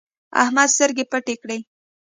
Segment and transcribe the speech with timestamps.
[0.41, 1.57] احمده سترګې پټې کړې.